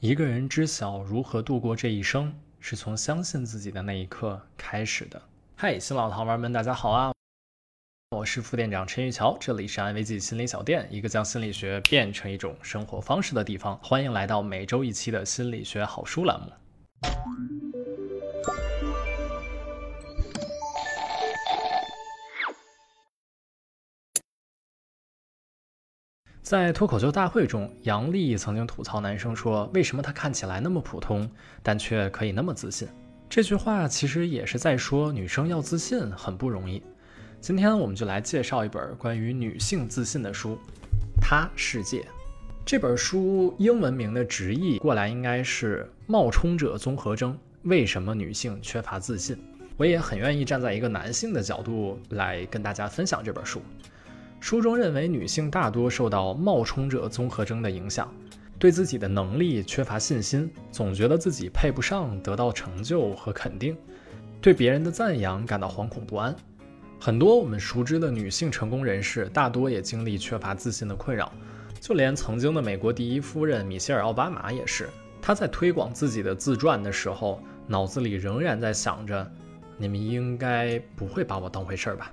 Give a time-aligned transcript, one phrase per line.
[0.00, 5.20] 一个人知晓如何度过这一生，是从相信自己的那一刻开始的。
[5.56, 7.12] 嗨，新老糖丸们，大家好啊！
[8.16, 13.76] 我是副店长陈玉桥，这里是安慰剂心理小店，一个将心理学变成一种生活方式的地方。
[13.78, 17.67] 欢迎来到每周一期的心理学好书栏目。
[26.48, 31.30] 在脱口秀大会中，杨笠曾经吐槽男生说：“为什么他看起来那么普通，
[31.62, 32.88] 但却可以那么自信？”
[33.28, 36.82] 这句话其实也是在说女生要自信很不容易。
[37.38, 40.54] 今天我们就来介绍一本关于女性自信的书，
[41.20, 41.98] 《她世界》。
[42.64, 49.36] 这本书英文名的直译过来应该是《冒充者综合征：为什么女性缺乏自信》。
[49.76, 53.60] 我也很愿意站在一个男性的角度来跟大家分享这本书。
[54.40, 58.12] 书中认为，女性大多受到冒充者综合征的影响，
[58.58, 63.76] 对自己的能力缺乏信心，总觉得自己配不上得到成就和肯定，
[64.40, 66.34] 对别人的赞扬感到惶恐不安。
[67.00, 71.32] 很多我们熟知的女性成功人士，大多也经历缺乏自信的困扰。
[71.80, 74.88] 就连曾经的美国第一夫人米歇尔·奥巴马也是，
[75.22, 79.30] 她在推广自己的自传的时候，脑子里仍然在想着
[79.78, 82.10] ：“你们应该不会把我当回事儿吧？”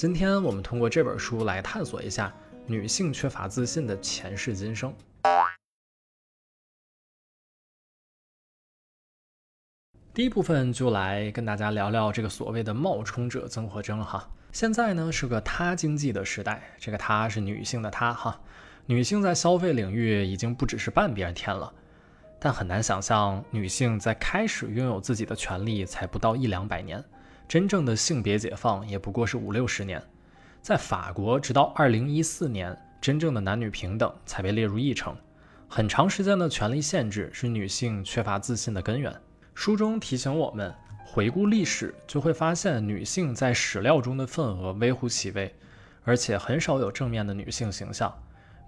[0.00, 2.34] 今天我们通过这本书来探索一下
[2.64, 4.94] 女性缺乏自信的前世今生。
[10.14, 14.26] 第一部分就来跟大家聊聊这个所谓的冒充者综合征哈。
[14.52, 18.40] 现在呢是个他经济的时代，这个他是女性的她哈。
[18.86, 21.70] 女性在消费领域已经不只是半边天了，
[22.38, 27.04] 但很难想象女性在开始拥有自己的权利才不到一两百年。
[27.50, 30.00] 真正的性别解放也不过是五六十年，
[30.62, 35.16] 在法国，直到二零一四年，真正的男女平等才被列入议程。
[35.66, 39.12] 很长时间的权力限制是女性缺乏自信的根源。
[39.52, 40.72] 书中提醒我们，
[41.04, 45.52] 回顾历史就会发现，女性在史料中的份额微乎其微，
[46.04, 48.14] 而且很少有正面的女性形象。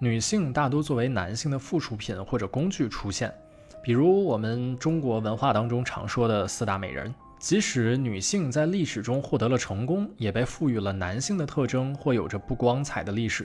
[0.00, 3.32] 女性大多作为男性的附属品或者工具出现，
[3.80, 7.14] 比如我们中国文化当中常说的四大美人。
[7.42, 13.44] 即使女性在历史中获得了成功，也被赋予了男性的特征或有着不光彩的历史，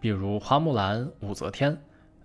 [0.00, 1.78] 比如花木兰、武则天。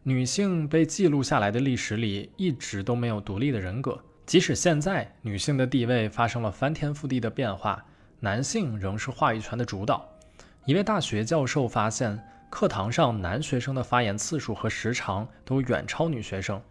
[0.04, 7.84] 女性被记录下来的历史里一直都没有独立的人格，即使现在女性的地位发生了翻天覆地的变化，
[8.22, 10.08] 男性仍是话语权的主导。
[10.64, 12.18] 一位大学教授发现，
[12.50, 16.62] 课堂上男学生的发言次数和时长都远超女学生。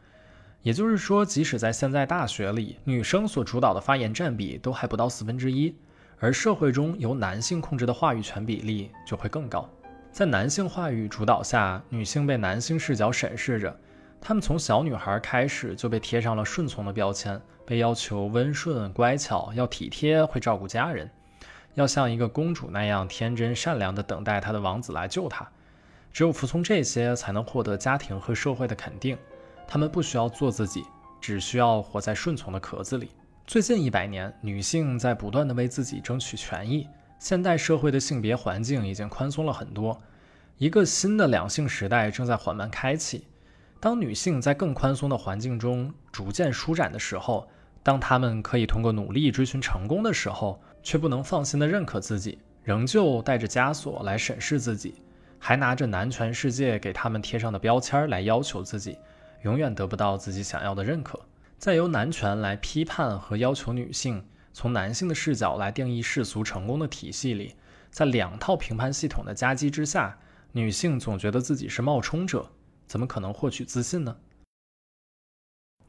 [0.63, 5.75] 也就是说，即使在现在大学里，女生所主导的发言占比都还不到四分之一，
[6.19, 9.69] 而社会中由男性控制的话语权比例就会更高。
[10.11, 13.75] 在男性话语主导下，女性被男性视角审视着，
[14.21, 21.09] 她们从小女孩开始就被贴上了顺从的标签，被要求温顺乖巧，要体贴，会照顾家人，
[21.75, 25.49] 要像一个公主那样天真善良地等待她的王子来救她。
[26.13, 29.17] 只有服从这些，才能获得家庭和社会的肯定。
[29.71, 30.83] 他们不需要做自己，
[31.21, 33.11] 只需要活在顺从的壳子里。
[33.47, 36.89] 最近一百年，女性在不断的为自己争取权益。
[37.19, 40.01] 现代社会的性别环境已经宽松了很多，
[40.57, 43.27] 一个新的两性时代正在缓慢开启。
[43.79, 47.47] 当女性在更宽松的环境中逐渐舒展的时候，
[47.83, 54.95] 当她们可以通过努力追寻成功的时候，却不能放心的认可自己，仍旧带着枷锁来审视自己，
[55.39, 58.97] 还拿着男权世界给他们贴上的标签来要求自己。
[59.43, 61.21] 永远得不到自己想要的认可，
[61.59, 67.55] 再由男权来批判和要求女性，从男性的视角来定义世俗成功的体系里，
[67.91, 70.19] 在两套评判系统的夹击之下，
[70.53, 72.51] 女性总觉得自己是冒充者，
[72.87, 74.17] 怎么可能获取自信呢？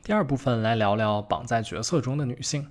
[0.03, 2.69] 第二部分来聊聊绑在角色中的女性。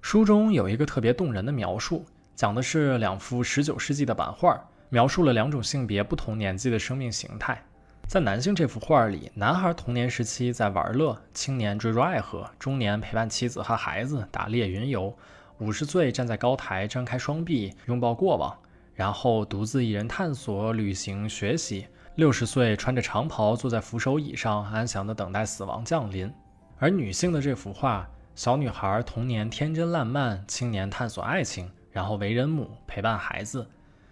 [0.00, 2.04] 书中有一个特别动人的描述，
[2.34, 7.64] 讲的是两幅19世纪的版画，描述了两种性别不同年纪的生命形态。
[8.06, 15.16] 在男性这幅画里，男孩童年时期在玩乐，青年坠入爱河，中年陪伴妻子和孩子打猎云游，
[15.58, 18.54] 五十岁站在高台张开双臂拥抱过往，
[18.94, 21.86] 然后独自一人探索、旅行、学习。
[22.16, 26.30] 六十岁穿着长袍坐在扶手椅上，安详地等待死亡降临。
[26.78, 33.66] 而女性的这幅画，小女孩童年天真烂漫，青年探索爱情，然后为人母陪伴孩子，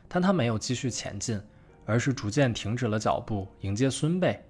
[0.09, 1.39] 但她没有继续前进。
[1.91, 4.41] 而是逐渐停止了脚步，迎接孙辈。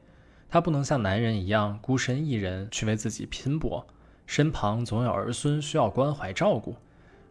[0.48, 3.86] 她不能像男人一样孤身一人去为自己拼搏，
[4.26, 6.76] 身旁总有儿孙需要关怀照顾。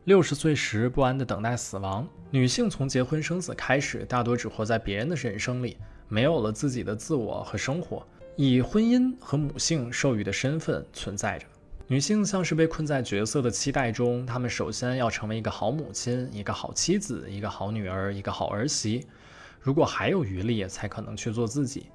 [0.06, 2.08] 六十岁时不安地等待死亡。
[2.32, 5.78] 女性从结婚生子开始，大多只活在别人的人生里，
[6.08, 8.04] 没有了自己的自我和生活。
[8.36, 11.46] 以婚姻和母性授予的身份存在着。
[11.88, 19.06] 女性像是被困在角色的期待中，她们首先要成为一个好母亲、一个好妻子、一个好女儿、一个好儿媳。
[19.60, 21.88] 如果还有余力，才可能去做自己。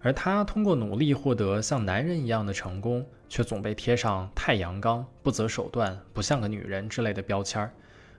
[0.00, 7.72] 而她通过努力获得像男人一样的成功，却总被贴上太阳刚、不择手段、不像个女人之类的标签儿。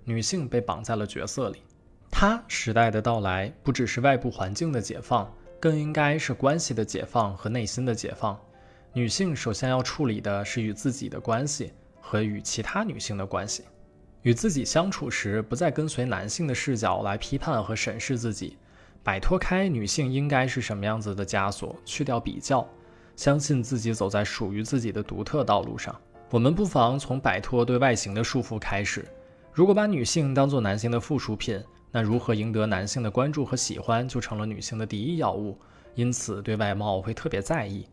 [0.06, 1.62] 女性被绑在了角色里。
[2.12, 8.40] 她时代的到来，不只是外部环境的解放，更应该是关系的解放和内心的解放。
[8.94, 13.64] 女性首先要处理的是与自己的关系和与其他女性的关系。
[14.22, 18.58] 与自己相处时，不再跟随男性的视角来批判和审视自己，
[19.04, 22.66] 摆脱开女性应该是什么样子的枷锁，去掉比较，
[23.18, 25.94] 相信自己走在属于自己的独特道路上。
[26.30, 29.06] 我们不妨从摆脱对外形的束缚开始。
[29.52, 31.62] 如果把女性当作男性的附属品，
[31.92, 35.60] 那如何赢得男性的关注和喜欢，就成了女性的第一要务。
[35.96, 37.86] 因此，对外貌会特别在意。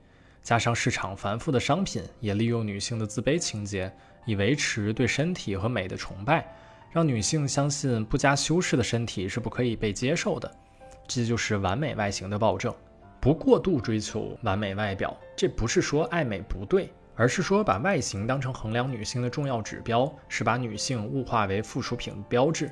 [0.42, 3.92] 加上市场繁复的商品，也利用女性的自卑情节，
[4.24, 6.46] 以维持对身体和美的崇拜，
[6.92, 10.50] 让女性相信不加修饰的身体是不可以被接受的。
[11.12, 12.72] 这就是完美外形的暴政。
[13.20, 22.70] 不过度追求完美外表，这不是说爱美不对，而是说把外形当成衡量女性的重要指标，是把女性物化为附属品的标志。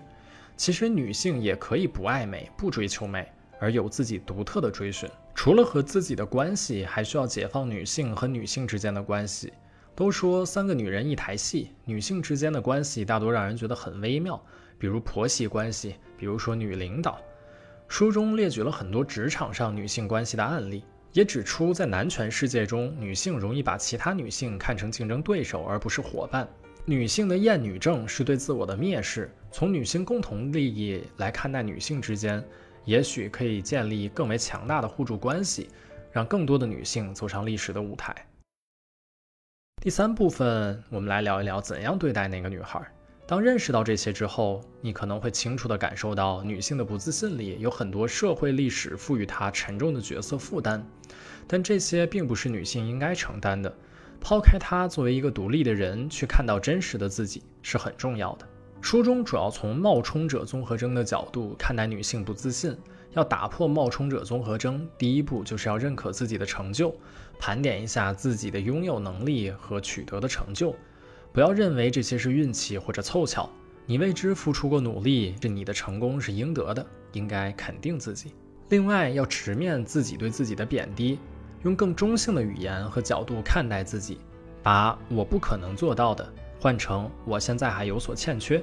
[0.56, 3.26] 其实女性也可以不爱美，不追求美。
[3.58, 9.52] 而有自己独特的追寻，除了和自己的关系，还需要解放女性和女性之间的关系。
[9.96, 14.40] 都说三个女人一台戏，女性之间的关系大多让人觉得很微妙，
[14.78, 17.18] 比如婆媳关系，比如说女领导。
[17.88, 26.48] 书中列举了很多职场上女性关系的案例，也指出在男权世界中，女性容易把其他女性看成竞争对手而不是伙伴。
[26.84, 29.30] 女性的厌女症是对自我的蔑视。
[29.50, 32.42] 从女性共同利益来看待女性之间。
[32.84, 35.68] 也许可以建立更为强大的互助关系，
[36.10, 38.16] 让更多的女性走上历史的舞台。
[39.82, 42.80] 第三部分，我们来聊一聊怎样对待那个女孩。
[43.28, 50.82] 当认识到这些之后，你可能会清楚地感受到，女性的不自信里有很多社会历史赋予她沉重的角色负担，
[51.46, 53.70] 但这些并不是女性应该承担的。
[54.18, 58.48] 抛开她作为一个独立的人，去看到真实的自己是很重要的。
[58.80, 62.74] 书中主要从冒充者综合征的角度看待女性不自信。
[63.12, 66.94] 要打破冒充者综合征，第一步就是要认可自己的成就，
[67.38, 70.74] 盘点一下自己的拥有能力和取得的成就。
[71.32, 73.48] 不要认为这些是运气或者凑巧，
[73.86, 78.34] 你为之付出过努力，这你的成功是应得的，应该肯定自己。
[78.70, 81.18] 另外，要直面自己对自己的贬低，
[81.62, 84.18] 用更中性的语言和角度看待自己，
[84.62, 86.30] 把我不可能做到的。
[86.60, 88.62] 换成我现在还有所欠缺，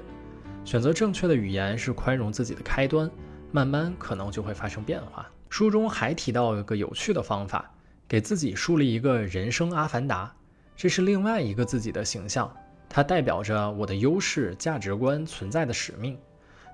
[0.63, 3.09] 选择正确的语言是宽容自己的开端，
[3.51, 5.25] 慢慢可能就会发生变化。
[5.49, 7.71] 书中还提到一个有趣的方法，
[8.07, 10.35] 给自己树立一个人生阿凡达，
[10.75, 12.53] 这是另外一个自己的形象，
[12.89, 16.17] 它代表着我的优势、价值观存在的使命。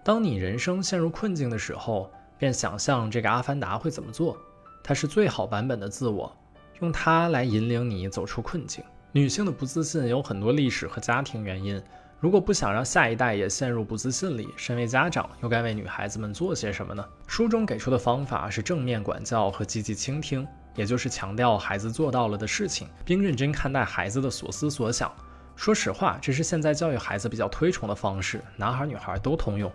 [0.03, 4.36] 当你人生陷入困境的时候，便想象这个阿凡达会怎么做，
[4.83, 6.36] 它是最好版本的自我，
[6.80, 8.83] 用它来引领你走出困境。
[9.12, 11.80] 女性的不自信有很多历史和家庭原因。
[12.19, 17.06] 如果不想让下一代也陷入不自信里，身为家长又该为女孩子们做些什么呢？
[17.27, 25.12] 书中给出的方法是正面管教和积极倾听，也就是强调孩子做到了的事情，并认真看待孩子的所思所想。
[25.56, 29.71] 说实话，这是现在教育孩子比较推崇的方式，男孩女孩都通用。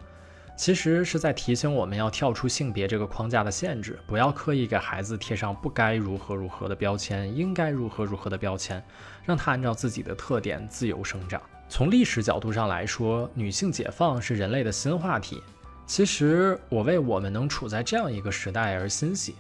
[0.56, 8.82] 其实是在提醒我们要跳出性别这个框架的限制，不要刻意给孩子贴上不该如何如何的标签，应该如何如何的标签，
[9.22, 11.40] 让他按照自己的特点自由生长。
[11.68, 15.42] 从历史角度上来说，女性解放是人类的新话题。
[15.84, 19.34] 其实我为我们能处在这样一个时代而欣喜。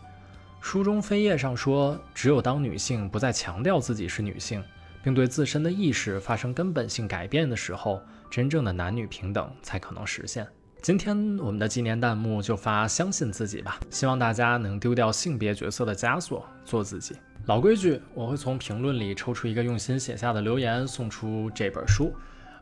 [0.66, 4.60] 书中扉页上说，只有当女性不再强调自己是女性，
[5.00, 10.44] 并对自身的意识发生根本性改变的时候，真正的男女平等才可能实现。
[10.82, 17.14] 今天我们的纪念弹幕就发相信自己吧，希望大家能丢掉性别角色的枷锁，做自己。
[17.44, 22.12] 老规矩，我会从评论里抽出一个用心写下的留言，送出这本书。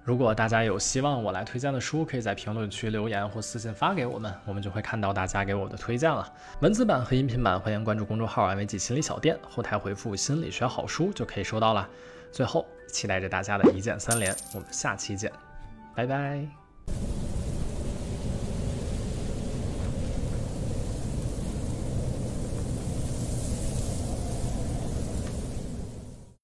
[0.05, 6.31] 如果大家有希望我来推荐的书，可以在评论区留言或私信发给我们，我们就会看到大家给我的推荐了。
[6.61, 11.89] 文字版和音频版，欢迎关注公众号“安慰剂心理小店”，后台回复“心理学好书”就可以收到了。
[12.31, 15.33] 最后，期待着大家的一键三连，我们下期见，
[15.95, 16.64] 拜拜。